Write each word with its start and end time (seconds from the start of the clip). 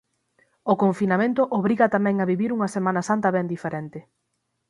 O 0.71 0.73
confinamento 0.83 1.41
obriga 1.59 1.93
tamén 1.95 2.15
a 2.19 2.29
vivir 2.31 2.49
unha 2.57 2.69
Semana 2.75 3.01
Santa 3.09 3.29
ben 3.35 3.45
diferente. 3.53 3.99